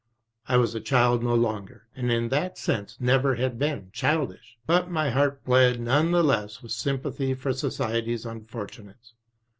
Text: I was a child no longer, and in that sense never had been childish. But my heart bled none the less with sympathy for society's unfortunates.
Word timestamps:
I 0.49 0.57
was 0.57 0.73
a 0.73 0.81
child 0.81 1.21
no 1.21 1.35
longer, 1.35 1.85
and 1.95 2.11
in 2.11 2.29
that 2.29 2.57
sense 2.57 2.97
never 2.99 3.35
had 3.35 3.59
been 3.59 3.91
childish. 3.93 4.57
But 4.65 4.89
my 4.89 5.11
heart 5.11 5.45
bled 5.45 5.79
none 5.79 6.09
the 6.09 6.23
less 6.23 6.63
with 6.63 6.71
sympathy 6.71 7.35
for 7.35 7.53
society's 7.53 8.25
unfortunates. 8.25 9.13